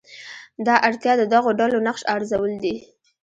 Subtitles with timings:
[0.65, 2.75] دا اړتیا د دغو ډلو نقش ارزول دي.